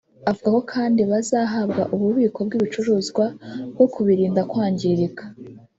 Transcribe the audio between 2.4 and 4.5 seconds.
bw’ibicuruzwa bwo kubirinda